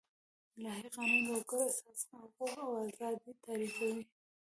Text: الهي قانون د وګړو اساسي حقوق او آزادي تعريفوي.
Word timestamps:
الهي 0.57 0.83
قانون 0.97 1.21
د 1.25 1.29
وګړو 1.35 1.65
اساسي 1.73 2.13
حقوق 2.21 2.55
او 2.63 2.71
آزادي 2.87 3.31
تعريفوي. 3.45 4.03